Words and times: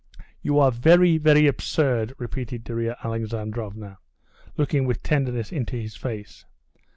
"You 0.41 0.57
are 0.57 0.71
very, 0.71 1.19
very 1.19 1.45
absurd," 1.45 2.15
repeated 2.17 2.63
Darya 2.63 2.97
Alexandrovna, 3.03 3.99
looking 4.57 4.85
with 4.85 5.03
tenderness 5.03 5.51
into 5.51 5.75
his 5.75 5.95
face. 5.95 6.43